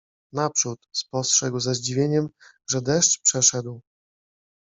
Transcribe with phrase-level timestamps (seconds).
[0.33, 2.29] Naprzód spostrzegł ze zdziwieniem,
[2.69, 3.81] że deszcz przeszedł.